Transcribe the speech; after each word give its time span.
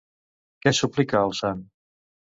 Què 0.63 0.73
suplica 0.79 1.21
al 1.21 1.37
sant? 1.41 1.63